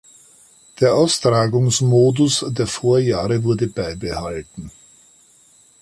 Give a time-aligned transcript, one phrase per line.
[0.79, 4.71] Der Austragungsmodus der Vorjahre wurde beibehalten.